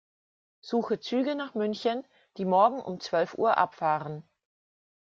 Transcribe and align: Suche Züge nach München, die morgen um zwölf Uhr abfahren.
Suche 0.61 0.99
Züge 0.99 1.35
nach 1.35 1.53
München, 1.53 2.03
die 2.37 2.45
morgen 2.45 2.81
um 2.81 2.99
zwölf 2.99 3.35
Uhr 3.37 3.59
abfahren. 3.59 4.23